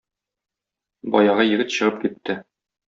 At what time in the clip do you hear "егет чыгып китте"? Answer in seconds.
1.51-2.43